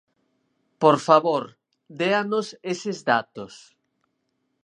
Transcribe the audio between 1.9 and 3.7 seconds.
déanos eses datos.